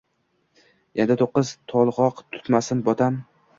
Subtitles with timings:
[1.03, 3.25] Endi to‘qqiz to‘lg‘oq tutmasin, bo‘tam.